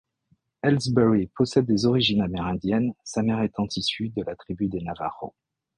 [0.63, 5.35] Ellsbury possède des origines amérindiennes, sa mère étant issue de la tribu Navajo.